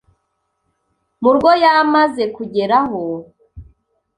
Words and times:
mu 1.21 1.29
rwo 1.35 1.51
yamaze 1.63 2.23
kugeraho 2.35 3.01